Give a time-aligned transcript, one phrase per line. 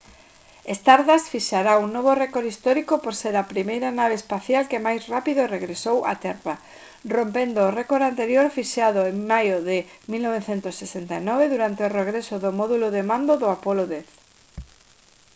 [0.79, 5.51] stardust fixará un novo récord histórico por ser a primeira nave espacial que máis rápido
[5.55, 6.55] regresou á terra
[7.15, 9.77] rompendo o récord anterior fixado en maio de
[10.13, 13.91] 1969 durante o regreso do módulo de mando do apollo x